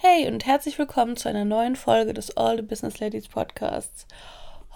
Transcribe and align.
Hey 0.00 0.28
und 0.28 0.46
herzlich 0.46 0.78
willkommen 0.78 1.16
zu 1.16 1.28
einer 1.28 1.44
neuen 1.44 1.74
Folge 1.74 2.14
des 2.14 2.36
All 2.36 2.54
the 2.54 2.62
Business 2.62 3.00
Ladies 3.00 3.26
Podcasts. 3.26 4.06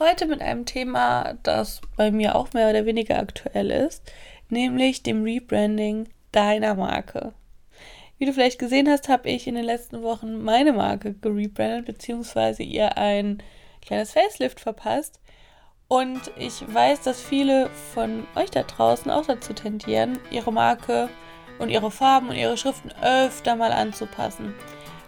Heute 0.01 0.27
mit 0.27 0.43
einem 0.43 0.67
Thema, 0.67 1.35
das 1.45 1.81
bei 1.97 2.11
mir 2.11 2.35
auch 2.35 2.53
mehr 2.55 2.69
oder 2.71 2.87
weniger 2.87 3.21
aktuell 3.21 3.71
ist, 3.71 4.03
nämlich 4.49 5.05
dem 5.05 5.23
Rebranding 5.23 6.09
deiner 6.33 6.75
Marke. 6.75 7.35
Wie 8.19 8.25
du 8.25 8.33
vielleicht 8.33 8.59
gesehen 8.59 8.89
hast, 8.89 9.09
habe 9.09 9.31
ich 9.31 9.47
in 9.47 9.55
den 9.55 9.65
letzten 9.65 10.03
Wochen 10.03 10.43
meine 10.43 10.73
Marke 10.73 11.15
gerebrandet 11.15 11.87
bzw. 11.87 12.65
ihr 12.65 12.99
ein 12.99 13.41
kleines 13.81 14.11
Facelift 14.11 14.59
verpasst. 14.59 15.21
Und 15.87 16.21
ich 16.37 16.65
weiß, 16.67 17.03
dass 17.03 17.23
viele 17.23 17.71
von 17.95 18.27
euch 18.35 18.51
da 18.51 18.65
draußen 18.65 19.09
auch 19.09 19.27
dazu 19.27 19.53
tendieren, 19.53 20.19
ihre 20.33 20.53
Marke 20.53 21.09
und 21.61 21.69
ihre 21.69 21.93
Farben 21.93 22.31
und 22.31 22.35
ihre 22.35 22.57
Schriften 22.57 22.91
öfter 23.01 23.55
mal 23.55 23.71
anzupassen. 23.71 24.53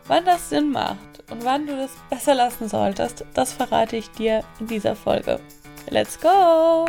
Wann 0.06 0.26
das 0.26 0.50
Sinn 0.50 0.70
macht 0.70 0.98
und 1.30 1.44
wann 1.44 1.66
du 1.66 1.76
das 1.76 1.92
besser 2.10 2.34
lassen 2.34 2.68
solltest, 2.68 3.24
das 3.32 3.54
verrate 3.54 3.96
ich 3.96 4.10
dir 4.10 4.44
in 4.60 4.66
dieser 4.66 4.94
Folge. 4.94 5.40
Let's 5.88 6.20
go! 6.20 6.86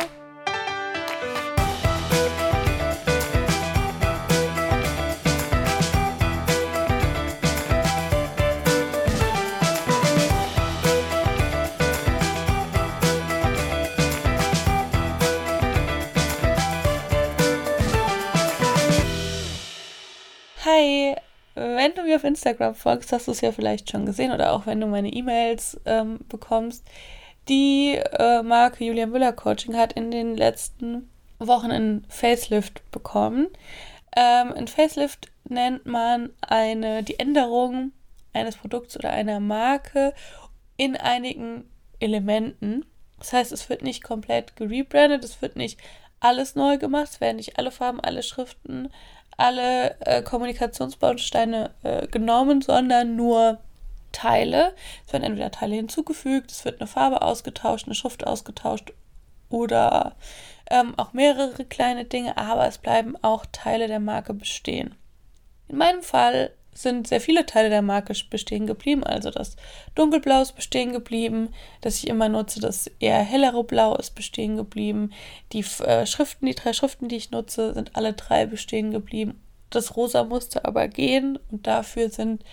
Hi, 20.64 21.16
wenn 21.86 21.94
du 21.94 22.02
mir 22.02 22.16
auf 22.16 22.24
Instagram 22.24 22.74
folgst, 22.74 23.12
hast 23.12 23.28
du 23.28 23.30
es 23.30 23.40
ja 23.40 23.52
vielleicht 23.52 23.90
schon 23.90 24.06
gesehen 24.06 24.32
oder 24.32 24.52
auch 24.52 24.66
wenn 24.66 24.80
du 24.80 24.88
meine 24.88 25.12
E-Mails 25.12 25.80
ähm, 25.84 26.18
bekommst. 26.28 26.84
Die 27.48 27.94
äh, 27.94 28.42
Marke 28.42 28.84
Julia 28.84 29.06
Müller 29.06 29.32
Coaching 29.32 29.76
hat 29.76 29.92
in 29.92 30.10
den 30.10 30.36
letzten 30.36 31.08
Wochen 31.38 31.70
einen 31.70 32.04
Facelift 32.08 32.90
bekommen. 32.90 33.46
Ähm, 34.16 34.52
ein 34.54 34.66
Facelift 34.66 35.28
nennt 35.48 35.86
man 35.86 36.30
eine, 36.40 37.04
die 37.04 37.20
Änderung 37.20 37.92
eines 38.32 38.56
Produkts 38.56 38.96
oder 38.96 39.10
einer 39.10 39.38
Marke 39.38 40.12
in 40.76 40.96
einigen 40.96 41.70
Elementen. 42.00 42.84
Das 43.20 43.32
heißt, 43.32 43.52
es 43.52 43.68
wird 43.68 43.82
nicht 43.82 44.02
komplett 44.02 44.56
gerebrandet, 44.56 45.22
es 45.22 45.40
wird 45.40 45.54
nicht 45.54 45.78
alles 46.18 46.56
neu 46.56 46.78
gemacht, 46.78 47.10
es 47.12 47.20
werden 47.20 47.36
nicht 47.36 47.60
alle 47.60 47.70
Farben, 47.70 48.00
alle 48.00 48.24
Schriften 48.24 48.90
alle 49.36 50.00
äh, 50.00 50.22
Kommunikationsbausteine 50.22 51.70
äh, 51.82 52.06
genommen, 52.06 52.62
sondern 52.62 53.16
nur 53.16 53.58
Teile. 54.12 54.74
Es 55.06 55.12
werden 55.12 55.24
entweder 55.24 55.50
Teile 55.50 55.76
hinzugefügt, 55.76 56.50
es 56.50 56.64
wird 56.64 56.80
eine 56.80 56.86
Farbe 56.86 57.22
ausgetauscht, 57.22 57.86
eine 57.86 57.94
Schrift 57.94 58.26
ausgetauscht 58.26 58.92
oder 59.50 60.16
ähm, 60.70 60.94
auch 60.96 61.12
mehrere 61.12 61.64
kleine 61.64 62.04
Dinge, 62.04 62.36
aber 62.36 62.66
es 62.66 62.78
bleiben 62.78 63.16
auch 63.22 63.44
Teile 63.52 63.88
der 63.88 64.00
Marke 64.00 64.34
bestehen. 64.34 64.94
In 65.68 65.76
meinem 65.76 66.02
Fall 66.02 66.50
sind 66.76 67.08
sehr 67.08 67.20
viele 67.20 67.46
Teile 67.46 67.70
der 67.70 67.82
Marke 67.82 68.14
bestehen 68.30 68.66
geblieben. 68.66 69.02
Also 69.02 69.30
das 69.30 69.56
dunkelblau 69.94 70.42
ist 70.42 70.56
bestehen 70.56 70.92
geblieben, 70.92 71.48
das 71.80 71.96
ich 71.96 72.08
immer 72.08 72.28
nutze, 72.28 72.60
das 72.60 72.90
eher 73.00 73.18
hellere 73.18 73.64
Blau 73.64 73.96
ist 73.96 74.14
bestehen 74.14 74.56
geblieben. 74.56 75.12
Die 75.52 75.64
äh, 75.84 76.06
Schriften, 76.06 76.46
die 76.46 76.54
drei 76.54 76.72
Schriften, 76.72 77.08
die 77.08 77.16
ich 77.16 77.30
nutze, 77.30 77.74
sind 77.74 77.96
alle 77.96 78.12
drei 78.12 78.46
bestehen 78.46 78.90
geblieben. 78.90 79.40
Das 79.70 79.96
rosa 79.96 80.24
musste 80.24 80.64
aber 80.64 80.88
gehen 80.88 81.38
und 81.50 81.66
dafür 81.66 82.10
sind 82.10 82.44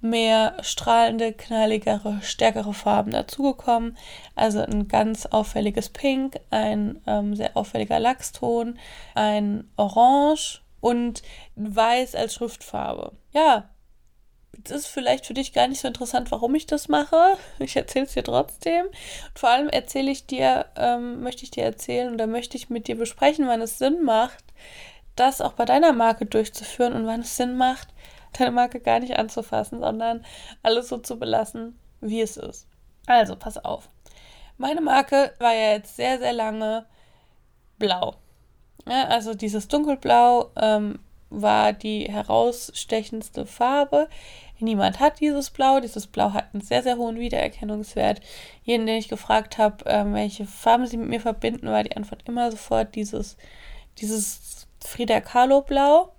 mehr 0.00 0.56
strahlende, 0.62 1.32
knalligere, 1.32 2.18
stärkere 2.22 2.74
Farben 2.74 3.12
dazugekommen. 3.12 3.96
Also 4.34 4.60
ein 4.60 4.88
ganz 4.88 5.26
auffälliges 5.26 5.88
Pink, 5.88 6.40
ein 6.50 7.00
ähm, 7.06 7.36
sehr 7.36 7.56
auffälliger 7.56 8.00
Lachston, 8.00 8.78
ein 9.14 9.70
Orange 9.76 10.62
und 10.82 11.22
Weiß 11.54 12.14
als 12.14 12.34
Schriftfarbe. 12.34 13.12
Ja, 13.32 13.70
es 14.64 14.70
ist 14.70 14.86
vielleicht 14.88 15.24
für 15.24 15.32
dich 15.32 15.54
gar 15.54 15.68
nicht 15.68 15.80
so 15.80 15.88
interessant, 15.88 16.30
warum 16.30 16.54
ich 16.54 16.66
das 16.66 16.88
mache. 16.88 17.38
Ich 17.58 17.76
erzähle 17.76 18.04
es 18.04 18.12
dir 18.12 18.24
trotzdem. 18.24 18.86
Und 18.86 19.38
vor 19.38 19.48
allem 19.48 19.68
erzähle 19.68 20.10
ich 20.10 20.26
dir, 20.26 20.66
ähm, 20.76 21.22
möchte 21.22 21.44
ich 21.44 21.50
dir 21.50 21.64
erzählen 21.64 22.12
oder 22.12 22.26
möchte 22.26 22.58
ich 22.58 22.68
mit 22.68 22.88
dir 22.88 22.98
besprechen, 22.98 23.46
wann 23.46 23.62
es 23.62 23.78
Sinn 23.78 24.02
macht, 24.02 24.44
das 25.16 25.40
auch 25.40 25.52
bei 25.52 25.64
deiner 25.64 25.92
Marke 25.92 26.26
durchzuführen 26.26 26.92
und 26.92 27.06
wann 27.06 27.20
es 27.20 27.36
Sinn 27.36 27.56
macht, 27.56 27.88
deine 28.38 28.50
Marke 28.50 28.80
gar 28.80 28.98
nicht 29.00 29.16
anzufassen, 29.16 29.80
sondern 29.80 30.24
alles 30.62 30.88
so 30.88 30.98
zu 30.98 31.18
belassen, 31.18 31.78
wie 32.00 32.20
es 32.20 32.36
ist. 32.36 32.66
Also, 33.06 33.36
pass 33.36 33.64
auf. 33.64 33.88
Meine 34.58 34.80
Marke 34.80 35.32
war 35.38 35.54
ja 35.54 35.72
jetzt 35.72 35.96
sehr, 35.96 36.18
sehr 36.18 36.32
lange 36.32 36.86
blau. 37.78 38.16
Ja, 38.88 39.04
also 39.08 39.34
dieses 39.34 39.68
Dunkelblau 39.68 40.50
ähm, 40.56 40.98
war 41.30 41.72
die 41.72 42.04
herausstechendste 42.10 43.46
Farbe. 43.46 44.08
Niemand 44.62 45.00
hat 45.00 45.18
dieses 45.18 45.50
Blau. 45.50 45.80
Dieses 45.80 46.06
Blau 46.06 46.32
hat 46.32 46.54
einen 46.54 46.62
sehr, 46.62 46.82
sehr 46.84 46.96
hohen 46.96 47.18
Wiedererkennungswert. 47.18 48.20
Jeden, 48.62 48.86
den 48.86 48.96
ich 48.96 49.08
gefragt 49.08 49.58
habe, 49.58 49.84
ähm, 49.86 50.14
welche 50.14 50.46
Farben 50.46 50.86
sie 50.86 50.96
mit 50.96 51.08
mir 51.08 51.20
verbinden, 51.20 51.66
war 51.66 51.82
die 51.82 51.96
Antwort 51.96 52.22
immer 52.26 52.50
sofort 52.50 52.94
dieses, 52.94 53.36
dieses 53.98 54.68
Frida 54.80 55.20
Kahlo 55.20 55.62
Blau. 55.62 56.12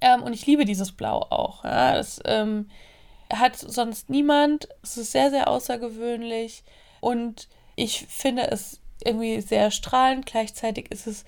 Ähm, 0.00 0.22
und 0.22 0.32
ich 0.32 0.46
liebe 0.46 0.64
dieses 0.64 0.92
Blau 0.92 1.26
auch. 1.30 1.64
Ja. 1.64 1.94
Das 1.94 2.20
ähm, 2.24 2.68
hat 3.32 3.56
sonst 3.56 4.10
niemand. 4.10 4.68
Es 4.82 4.96
ist 4.96 5.10
sehr, 5.10 5.30
sehr 5.30 5.48
außergewöhnlich. 5.48 6.62
Und 7.00 7.48
ich 7.74 8.06
finde 8.06 8.48
es 8.48 8.80
irgendwie 9.04 9.40
sehr 9.40 9.72
strahlend. 9.72 10.26
Gleichzeitig 10.26 10.90
ist 10.92 11.08
es 11.08 11.24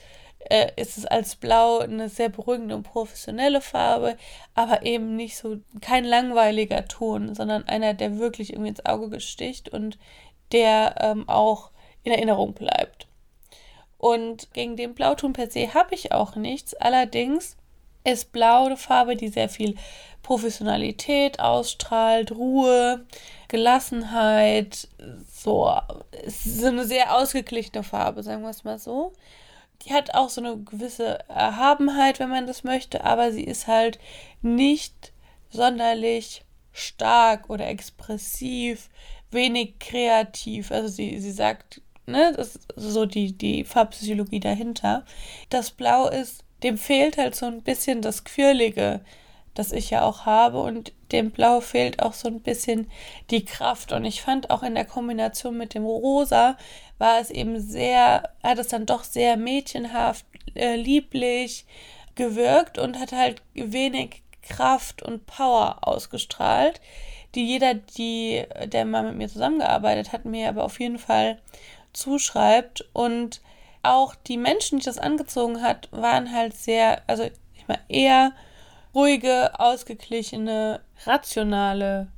äh, 0.50 0.71
ist 0.77 0.99
es 0.99 1.06
als 1.06 1.37
Blau 1.37 1.78
eine 1.78 2.09
sehr 2.09 2.28
beruhigende 2.28 2.75
und 2.77 2.82
professionelle 2.82 3.60
Farbe, 3.60 4.16
aber 4.55 4.82
eben 4.82 5.16
nicht 5.16 5.37
so 5.37 5.59
kein 5.81 6.05
langweiliger 6.05 6.87
Ton, 6.87 7.34
sondern 7.34 7.66
einer, 7.66 7.94
der 7.94 8.19
wirklich 8.19 8.53
irgendwie 8.53 8.71
ins 8.71 8.84
Auge 8.87 9.21
sticht 9.21 9.69
und 9.69 9.99
der 10.53 10.97
ähm, 11.00 11.28
auch 11.28 11.71
in 12.03 12.12
Erinnerung 12.12 12.53
bleibt. 12.54 13.06
Und 13.99 14.53
gegen 14.53 14.77
den 14.77 14.94
Blauton 14.94 15.33
per 15.33 15.50
se 15.50 15.72
habe 15.72 15.94
ich 15.94 16.12
auch 16.12 16.37
nichts. 16.37 16.75
Allerdings 16.75 17.56
ist 18.04 18.33
Blau 18.33 18.66
eine 18.66 18.77
Farbe, 18.77 19.16
die 19.16 19.28
sehr 19.28 19.49
viel 19.49 19.77
Professionalität 20.22 21.41
ausstrahlt, 21.41 22.33
Ruhe, 22.33 23.06
Gelassenheit, 23.49 24.88
so. 25.33 25.72
Es 26.25 26.44
ist 26.44 26.65
eine 26.65 26.84
sehr 26.84 27.16
ausgeglichene 27.16 27.83
Farbe, 27.83 28.22
sagen 28.22 28.43
wir 28.43 28.50
es 28.50 28.65
mal 28.65 28.78
so 28.78 29.12
die 29.84 29.93
hat 29.93 30.15
auch 30.15 30.28
so 30.28 30.41
eine 30.41 30.56
gewisse 30.56 31.19
Erhabenheit, 31.28 32.19
wenn 32.19 32.31
man 32.31 32.47
das 32.47 32.65
möchte, 32.65 33.05
aber 33.05 33.33
sie 33.33 33.45
ist 33.45 33.67
halt 33.67 33.99
nicht 34.43 35.12
sonderlich 35.50 36.45
stark 36.72 37.49
oder 37.50 37.67
expressiv, 37.67 38.89
wenig 39.31 39.78
kreativ. 39.78 40.71
Also 40.71 40.89
sie, 40.89 41.19
sie 41.21 41.33
sagt, 41.33 41.81
ne, 42.06 42.33
das 42.37 42.56
ist 42.56 42.69
so 42.77 43.06
die, 43.06 43.37
die 43.37 43.65
Farbpsychologie 43.65 44.41
dahinter. 44.41 45.05
Das 45.50 45.71
Blau 45.71 46.09
ist, 46.09 46.45
dem 46.62 46.78
fehlt 46.78 47.16
halt 47.16 47.34
so 47.34 47.47
ein 47.47 47.62
bisschen 47.62 48.03
das 48.03 48.25
Quirlige, 48.25 49.01
das 49.54 49.72
ich 49.72 49.91
ja 49.91 50.03
auch 50.03 50.26
habe 50.26 50.60
und 50.60 50.92
dem 51.12 51.31
Blau 51.31 51.60
fehlt 51.60 52.03
auch 52.03 52.12
so 52.12 52.28
ein 52.28 52.41
bisschen 52.41 52.91
die 53.31 53.44
Kraft. 53.44 53.92
Und 53.92 54.04
ich 54.04 54.20
fand 54.20 54.50
auch 54.50 54.62
in 54.62 54.75
der 54.75 54.84
Kombination 54.84 55.56
mit 55.56 55.75
dem 55.75 55.84
Rosa 55.84 56.56
war 56.98 57.20
es 57.20 57.31
eben 57.31 57.60
sehr, 57.60 58.31
hat 58.42 58.59
es 58.59 58.69
dann 58.69 58.87
doch 58.87 59.04
sehr 59.04 59.37
mädchenhaft, 59.37 60.26
äh, 60.54 60.76
lieblich 60.76 61.66
gewirkt 62.15 62.78
und 62.78 62.98
hat 62.98 63.12
halt 63.12 63.42
wenig 63.54 64.22
Kraft 64.42 65.03
und 65.03 65.26
Power 65.26 65.78
ausgestrahlt, 65.82 66.81
die 67.34 67.47
jeder, 67.47 67.75
die, 67.75 68.45
der 68.66 68.84
mal 68.84 69.03
mit 69.03 69.16
mir 69.16 69.28
zusammengearbeitet 69.28 70.12
hat, 70.12 70.24
mir 70.24 70.48
aber 70.48 70.65
auf 70.65 70.78
jeden 70.80 70.98
Fall 70.98 71.41
zuschreibt. 71.92 72.84
Und 72.92 73.41
auch 73.83 74.15
die 74.15 74.36
Menschen, 74.36 74.78
die 74.78 74.84
das 74.84 74.98
angezogen 74.98 75.62
hat, 75.62 75.89
waren 75.91 76.33
halt 76.33 76.54
sehr, 76.56 77.03
also 77.06 77.24
ich 77.24 77.66
meine, 77.66 77.83
eher 77.89 78.33
ruhige, 78.94 79.58
ausgeglichene, 79.58 80.80
rationale 81.04 82.08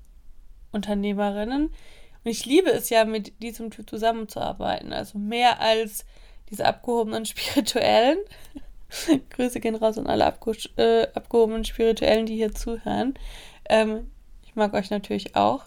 Unternehmerinnen. 0.73 1.67
Und 1.67 2.31
ich 2.31 2.45
liebe 2.45 2.71
es 2.71 2.91
ja, 2.91 3.05
mit 3.05 3.43
diesem 3.43 3.71
Typ 3.71 3.89
zusammenzuarbeiten. 3.89 4.93
Also 4.93 5.19
mehr 5.19 5.61
als 5.61 6.05
diese 6.51 6.67
abgehobenen 6.67 7.25
Spirituellen. 7.27 8.19
Grüße 9.31 9.61
gehen 9.61 9.75
raus 9.75 9.99
an 9.99 10.07
alle 10.07 10.27
abge 10.27 10.53
äh, 10.77 11.09
abgehobenen 11.15 11.65
Spirituellen, 11.65 12.27
die 12.27 12.37
hier 12.37 12.55
zuhören. 12.55 13.15
Ähm, 13.69 14.11
ich 14.45 14.55
mag 14.55 14.75
euch 14.75 14.91
natürlich 14.91 15.35
auch. 15.35 15.65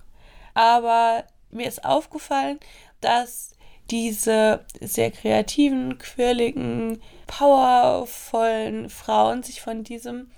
Aber 0.53 1.25
mir 1.51 1.67
ist 1.67 1.83
aufgefallen, 1.83 2.59
dass 3.01 3.55
diese 3.89 4.65
sehr 4.79 5.11
kreativen, 5.11 5.97
quirligen, 5.97 7.01
powervollen 7.27 8.89
Frauen 8.89 9.43
sich 9.43 9.61
von 9.61 9.83
diesem 9.83 10.29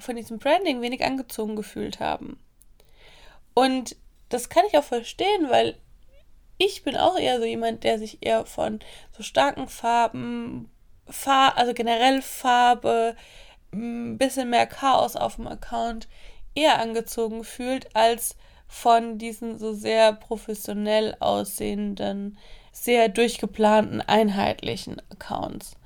von 0.00 0.16
diesem 0.16 0.38
Branding 0.38 0.80
wenig 0.80 1.04
angezogen 1.04 1.56
gefühlt 1.56 2.00
haben. 2.00 2.38
Und 3.54 3.96
das 4.28 4.48
kann 4.48 4.64
ich 4.68 4.78
auch 4.78 4.84
verstehen, 4.84 5.48
weil 5.48 5.76
ich 6.58 6.82
bin 6.82 6.96
auch 6.96 7.18
eher 7.18 7.38
so 7.38 7.44
jemand, 7.44 7.84
der 7.84 7.98
sich 7.98 8.18
eher 8.20 8.44
von 8.44 8.80
so 9.16 9.22
starken 9.22 9.66
Farben, 9.68 10.70
Far 11.08 11.56
also 11.56 11.72
generell 11.74 12.22
Farbe, 12.22 13.16
ein 13.72 14.18
bisschen 14.18 14.50
mehr 14.50 14.66
Chaos 14.66 15.16
auf 15.16 15.36
dem 15.36 15.46
Account 15.46 16.08
eher 16.54 16.78
angezogen 16.78 17.44
fühlt, 17.44 17.94
als 17.96 18.36
von 18.68 19.18
diesen 19.18 19.58
so 19.58 19.72
sehr 19.72 20.12
professionell 20.12 21.16
aussehenden, 21.18 22.38
sehr 22.72 23.08
durchgeplanten, 23.08 24.00
einheitlichen 24.00 25.00
Accounts. 25.10 25.76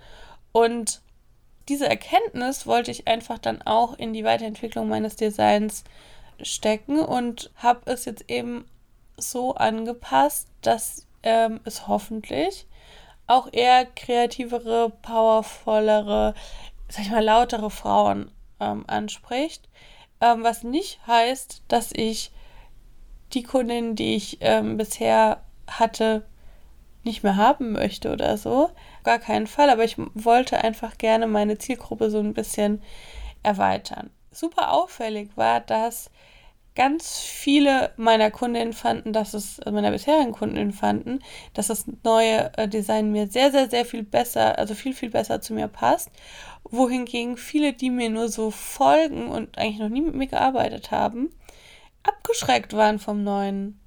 Und 0.53 1.01
diese 1.69 1.89
Erkenntnis 1.89 2.67
wollte 2.67 2.91
ich 2.91 3.09
einfach 3.09 3.39
dann 3.39 3.63
auch 3.63 3.95
in 3.99 4.13
die 4.13 4.25
Weiterentwicklung 4.25 4.89
meines 4.89 5.17
Designs 5.17 5.85
stecken 6.43 6.99
und 6.99 7.51
habe 7.57 7.91
es 7.91 8.05
jetzt 8.05 8.31
eben 8.31 8.65
so 9.17 9.55
angepasst, 9.55 10.49
dass 10.63 11.07
ähm, 11.23 11.61
es 11.65 11.87
hoffentlich 11.89 12.67
auch 13.27 13.49
eher 13.53 13.87
kreativere, 13.87 14.93
powervollere, 15.03 16.35
sag 16.89 17.05
ich 17.05 17.11
mal, 17.11 17.25
lautere 17.25 17.71
Frauen 17.71 18.31
ähm, 18.61 18.85
anspricht. 18.87 19.69
Ähm, 20.21 20.43
was 20.43 20.63
nicht 20.63 21.07
heißt, 21.07 21.63
dass 21.69 21.91
ich 21.93 22.31
die 23.33 23.43
Kundin, 23.43 23.97
die 23.97 24.15
ich 24.15 24.39
ähm, 24.41 24.77
bisher 24.77 25.43
hatte, 25.67 26.25
nicht 27.05 27.23
mehr 27.23 27.37
haben 27.37 27.73
möchte 27.73 28.13
oder 28.13 28.37
so. 28.37 28.71
Gar 29.03 29.19
keinen 29.19 29.47
Fall, 29.47 29.71
aber 29.71 29.85
ich 29.85 29.97
wollte 30.15 30.63
einfach 30.63 30.99
gerne 30.99 31.27
meine 31.27 31.59
Zielgruppe 31.59 32.11
so 32.11 32.19
ein 32.19 32.35
bisschen 32.35 32.83
erweitern. 33.43 34.11
Super 34.31 34.73
auffällig 34.73 35.31
war, 35.37 35.61
dass 35.61 36.11
ganz 36.75 37.21
viele 37.21 37.93
meiner 37.97 38.31
Kundinnen 38.31 38.73
fanden, 38.73 39.13
dass 39.13 39.35
es, 39.35 39.61
also 39.61 39.73
meiner 39.73 39.93
bisherigen 39.93 40.33
Kundinnen 40.33 40.73
fanden, 40.73 41.21
dass 41.53 41.69
das 41.69 41.85
neue 42.03 42.53
äh, 42.57 42.69
Design 42.69 43.13
mir 43.13 43.29
sehr, 43.29 43.53
sehr, 43.53 43.71
sehr 43.71 43.85
viel 43.85 44.03
besser, 44.03 44.59
also 44.59 44.75
viel, 44.75 44.93
viel 44.93 45.11
besser 45.11 45.41
zu 45.41 45.55
mir 45.55 45.69
passt. 45.69 46.11
Wohingegen 46.65 47.37
viele, 47.37 47.75
die 47.75 47.91
mir 47.91 48.11
nur 48.11 48.29
so 48.29 48.51
folgen 48.51 49.29
und 49.29 49.57
eigentlich 49.57 49.79
noch 49.79 49.89
nie 49.89 50.01
mit 50.01 50.15
mir 50.15 50.27
gearbeitet 50.27 50.91
haben, 50.91 51.31
abgeschreckt 52.03 52.73
waren 52.73 52.99
vom 52.99 53.23
neuen 53.23 53.81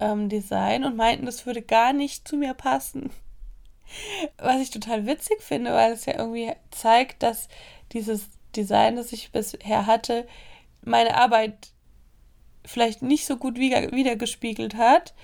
ähm, 0.00 0.28
Design 0.28 0.84
und 0.84 0.96
meinten, 0.96 1.26
das 1.26 1.46
würde 1.46 1.62
gar 1.62 1.92
nicht 1.92 2.26
zu 2.26 2.36
mir 2.36 2.54
passen. 2.54 3.10
Was 4.38 4.60
ich 4.60 4.70
total 4.70 5.06
witzig 5.06 5.42
finde, 5.42 5.72
weil 5.72 5.92
es 5.92 6.06
ja 6.06 6.18
irgendwie 6.18 6.52
zeigt, 6.70 7.22
dass 7.22 7.48
dieses 7.92 8.28
Design, 8.56 8.96
das 8.96 9.12
ich 9.12 9.30
bisher 9.30 9.86
hatte, 9.86 10.26
meine 10.82 11.16
Arbeit 11.16 11.70
vielleicht 12.64 13.02
nicht 13.02 13.26
so 13.26 13.36
gut 13.36 13.58
wiedergespiegelt 13.58 14.74
hat 14.74 15.14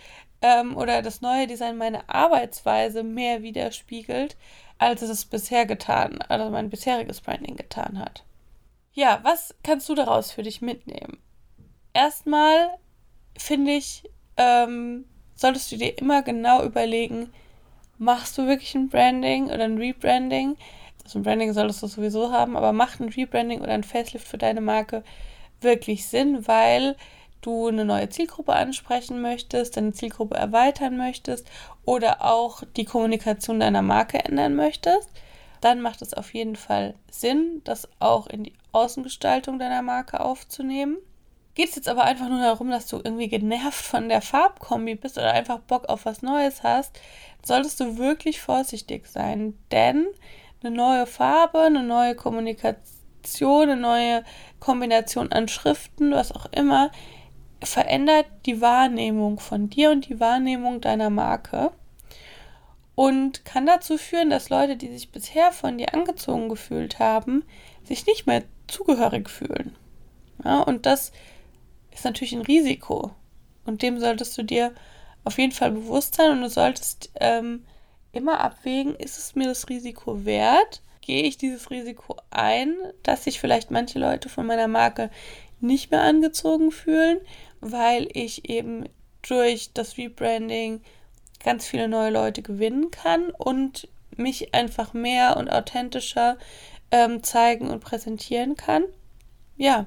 ähm, 0.42 0.76
oder 0.76 1.02
das 1.02 1.20
neue 1.20 1.46
Design 1.46 1.76
meine 1.76 2.08
Arbeitsweise 2.08 3.02
mehr 3.02 3.42
widerspiegelt, 3.42 4.36
als 4.78 5.02
es 5.02 5.24
bisher 5.24 5.66
getan, 5.66 6.18
also 6.28 6.50
mein 6.50 6.70
bisheriges 6.70 7.20
Branding 7.20 7.56
getan 7.56 7.98
hat. 7.98 8.24
Ja, 8.92 9.20
was 9.22 9.54
kannst 9.62 9.88
du 9.88 9.94
daraus 9.94 10.32
für 10.32 10.42
dich 10.42 10.60
mitnehmen? 10.60 11.18
Erstmal 11.92 12.78
finde 13.36 13.72
ich, 13.72 14.04
ähm, 14.40 15.04
solltest 15.34 15.70
du 15.70 15.76
dir 15.76 15.98
immer 15.98 16.22
genau 16.22 16.64
überlegen, 16.64 17.30
machst 17.98 18.38
du 18.38 18.46
wirklich 18.46 18.74
ein 18.74 18.88
Branding 18.88 19.46
oder 19.46 19.64
ein 19.64 19.76
Rebranding? 19.76 20.56
Also 21.04 21.18
ein 21.18 21.22
Branding 21.22 21.52
solltest 21.52 21.82
du 21.82 21.86
sowieso 21.86 22.32
haben, 22.32 22.56
aber 22.56 22.72
macht 22.72 23.00
ein 23.00 23.10
Rebranding 23.10 23.60
oder 23.60 23.72
ein 23.72 23.84
Facelift 23.84 24.26
für 24.26 24.38
deine 24.38 24.62
Marke 24.62 25.04
wirklich 25.60 26.06
Sinn, 26.06 26.48
weil 26.48 26.96
du 27.42 27.68
eine 27.68 27.84
neue 27.84 28.08
Zielgruppe 28.08 28.54
ansprechen 28.54 29.20
möchtest, 29.20 29.76
deine 29.76 29.92
Zielgruppe 29.92 30.36
erweitern 30.36 30.96
möchtest 30.96 31.46
oder 31.84 32.24
auch 32.24 32.62
die 32.76 32.84
Kommunikation 32.84 33.60
deiner 33.60 33.82
Marke 33.82 34.24
ändern 34.24 34.54
möchtest, 34.54 35.10
dann 35.60 35.80
macht 35.82 36.00
es 36.00 36.14
auf 36.14 36.32
jeden 36.32 36.56
Fall 36.56 36.94
Sinn, 37.10 37.60
das 37.64 37.88
auch 37.98 38.26
in 38.26 38.44
die 38.44 38.54
Außengestaltung 38.72 39.58
deiner 39.58 39.82
Marke 39.82 40.20
aufzunehmen. 40.20 40.96
Geht 41.60 41.68
es 41.68 41.76
jetzt 41.76 41.88
aber 41.90 42.04
einfach 42.04 42.30
nur 42.30 42.40
darum, 42.40 42.70
dass 42.70 42.86
du 42.86 42.96
irgendwie 43.04 43.28
genervt 43.28 43.84
von 43.84 44.08
der 44.08 44.22
Farbkombi 44.22 44.94
bist 44.94 45.18
oder 45.18 45.34
einfach 45.34 45.58
Bock 45.58 45.90
auf 45.90 46.06
was 46.06 46.22
Neues 46.22 46.62
hast, 46.62 46.98
solltest 47.44 47.78
du 47.80 47.98
wirklich 47.98 48.40
vorsichtig 48.40 49.06
sein, 49.06 49.52
denn 49.70 50.06
eine 50.62 50.74
neue 50.74 51.04
Farbe, 51.04 51.60
eine 51.60 51.82
neue 51.82 52.14
Kommunikation, 52.14 53.68
eine 53.68 53.76
neue 53.76 54.24
Kombination 54.58 55.32
an 55.32 55.48
Schriften, 55.48 56.12
was 56.12 56.32
auch 56.32 56.46
immer, 56.50 56.92
verändert 57.62 58.24
die 58.46 58.62
Wahrnehmung 58.62 59.38
von 59.38 59.68
dir 59.68 59.90
und 59.90 60.08
die 60.08 60.18
Wahrnehmung 60.18 60.80
deiner 60.80 61.10
Marke 61.10 61.72
und 62.94 63.44
kann 63.44 63.66
dazu 63.66 63.98
führen, 63.98 64.30
dass 64.30 64.48
Leute, 64.48 64.78
die 64.78 64.88
sich 64.88 65.12
bisher 65.12 65.52
von 65.52 65.76
dir 65.76 65.92
angezogen 65.92 66.48
gefühlt 66.48 66.98
haben, 66.98 67.44
sich 67.84 68.06
nicht 68.06 68.26
mehr 68.26 68.44
zugehörig 68.66 69.28
fühlen. 69.28 69.76
Ja, 70.42 70.60
und 70.62 70.86
das 70.86 71.12
ist 72.00 72.04
natürlich 72.04 72.34
ein 72.34 72.42
Risiko. 72.42 73.12
Und 73.64 73.82
dem 73.82 73.98
solltest 73.98 74.36
du 74.36 74.42
dir 74.42 74.72
auf 75.24 75.38
jeden 75.38 75.52
Fall 75.52 75.70
bewusst 75.70 76.14
sein 76.14 76.32
und 76.32 76.40
du 76.40 76.48
solltest 76.48 77.10
ähm, 77.20 77.64
immer 78.12 78.40
abwägen, 78.40 78.94
ist 78.96 79.18
es 79.18 79.34
mir 79.34 79.46
das 79.46 79.68
Risiko 79.68 80.24
wert? 80.24 80.82
Gehe 81.02 81.22
ich 81.22 81.38
dieses 81.38 81.70
Risiko 81.70 82.16
ein, 82.30 82.74
dass 83.02 83.24
sich 83.24 83.40
vielleicht 83.40 83.70
manche 83.70 83.98
Leute 83.98 84.28
von 84.28 84.46
meiner 84.46 84.68
Marke 84.68 85.10
nicht 85.60 85.90
mehr 85.90 86.02
angezogen 86.02 86.70
fühlen? 86.70 87.20
weil 87.60 88.08
ich 88.12 88.48
eben 88.48 88.88
durch 89.22 89.72
das 89.72 89.98
Rebranding 89.98 90.80
ganz 91.42 91.66
viele 91.66 91.88
neue 91.88 92.10
Leute 92.10 92.42
gewinnen 92.42 92.90
kann 92.90 93.30
und 93.30 93.88
mich 94.16 94.54
einfach 94.54 94.92
mehr 94.92 95.36
und 95.36 95.50
authentischer 95.50 96.36
ähm, 96.90 97.22
zeigen 97.22 97.70
und 97.70 97.80
präsentieren 97.80 98.56
kann. 98.56 98.84
Ja, 99.56 99.86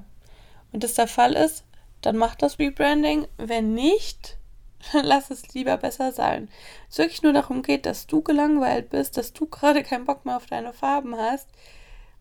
wenn 0.71 0.79
das 0.79 0.93
der 0.93 1.07
Fall 1.07 1.33
ist, 1.33 1.63
dann 2.03 2.17
mach 2.17 2.35
das 2.35 2.59
Rebranding. 2.59 3.27
Wenn 3.37 3.73
nicht, 3.73 4.37
dann 4.91 5.05
lass 5.05 5.31
es 5.31 5.53
lieber 5.53 5.77
besser 5.77 6.11
sein. 6.11 6.49
Es 6.89 6.97
wirklich 6.97 7.23
nur 7.23 7.33
darum 7.33 7.63
geht, 7.63 7.85
dass 7.85 8.05
du 8.05 8.21
gelangweilt 8.21 8.89
bist, 8.89 9.17
dass 9.17 9.33
du 9.33 9.47
gerade 9.47 9.83
keinen 9.83 10.05
Bock 10.05 10.25
mehr 10.25 10.37
auf 10.37 10.45
deine 10.45 10.73
Farben 10.73 11.15
hast, 11.17 11.47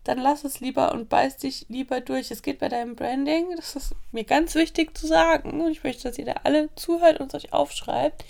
dann 0.05 0.17
lass 0.17 0.43
es 0.43 0.59
lieber 0.59 0.91
und 0.93 1.09
beiß 1.09 1.37
dich 1.37 1.65
lieber 1.69 2.01
durch. 2.01 2.31
Es 2.31 2.41
geht 2.41 2.59
bei 2.59 2.69
deinem 2.69 2.95
Branding, 2.95 3.55
das 3.55 3.75
ist 3.75 3.95
mir 4.11 4.23
ganz 4.23 4.55
wichtig 4.55 4.97
zu 4.97 5.07
sagen, 5.07 5.61
und 5.61 5.71
ich 5.71 5.83
möchte, 5.83 6.03
dass 6.03 6.17
ihr 6.17 6.25
da 6.25 6.35
alle 6.43 6.73
zuhört 6.75 7.19
und 7.19 7.33
euch 7.33 7.53
aufschreibt, 7.53 8.25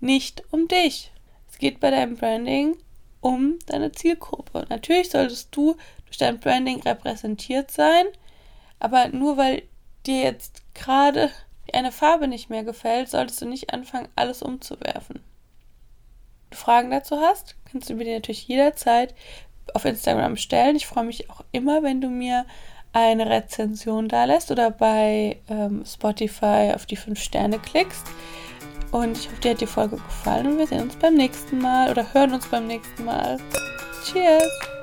nicht 0.00 0.42
um 0.50 0.68
dich. 0.68 1.12
Es 1.48 1.58
geht 1.58 1.80
bei 1.80 1.90
deinem 1.90 2.16
Branding 2.16 2.76
um 3.20 3.58
deine 3.66 3.92
Zielgruppe. 3.92 4.66
Natürlich 4.68 5.10
solltest 5.10 5.48
du 5.56 5.76
durch 6.04 6.18
dein 6.18 6.38
Branding 6.38 6.82
repräsentiert 6.82 7.70
sein, 7.70 8.04
aber 8.78 9.08
nur 9.08 9.38
weil 9.38 9.62
dir 10.06 10.22
jetzt 10.22 10.62
gerade 10.74 11.30
eine 11.72 11.92
Farbe 11.92 12.28
nicht 12.28 12.50
mehr 12.50 12.64
gefällt, 12.64 13.08
solltest 13.08 13.40
du 13.40 13.46
nicht 13.46 13.72
anfangen, 13.72 14.08
alles 14.16 14.42
umzuwerfen. 14.42 15.16
Wenn 15.16 16.50
du 16.50 16.56
Fragen 16.56 16.90
dazu 16.90 17.20
hast, 17.20 17.56
kannst 17.70 17.90
du 17.90 17.94
mir 17.94 18.04
die 18.04 18.14
natürlich 18.14 18.46
jederzeit 18.46 19.14
auf 19.74 19.84
Instagram 19.84 20.36
stellen. 20.36 20.76
Ich 20.76 20.86
freue 20.86 21.04
mich 21.04 21.28
auch 21.28 21.42
immer, 21.52 21.82
wenn 21.82 22.00
du 22.00 22.08
mir 22.08 22.46
eine 22.92 23.28
Rezension 23.28 24.08
da 24.08 24.24
lässt 24.24 24.50
oder 24.50 24.70
bei 24.70 25.38
ähm, 25.50 25.84
Spotify 25.84 26.72
auf 26.74 26.86
die 26.86 26.96
5 26.96 27.20
Sterne 27.20 27.58
klickst. 27.58 28.06
Und 28.92 29.18
ich 29.18 29.28
hoffe, 29.28 29.40
dir 29.40 29.50
hat 29.50 29.60
die 29.60 29.66
Folge 29.66 29.96
gefallen 29.96 30.46
und 30.46 30.58
wir 30.58 30.66
sehen 30.66 30.82
uns 30.82 30.96
beim 30.96 31.14
nächsten 31.14 31.58
Mal 31.58 31.90
oder 31.90 32.14
hören 32.14 32.32
uns 32.32 32.46
beim 32.46 32.66
nächsten 32.66 33.04
Mal. 33.04 33.38
Cheers! 34.04 34.75